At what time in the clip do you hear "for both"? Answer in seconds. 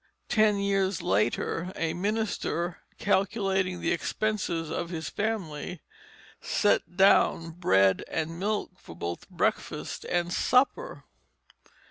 8.79-9.29